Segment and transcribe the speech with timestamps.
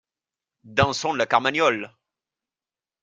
[0.63, 1.91] Dansons la Carmagnole!